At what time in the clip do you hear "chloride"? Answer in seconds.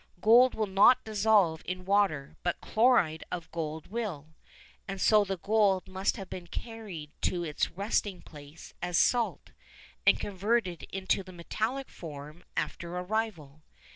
2.59-3.23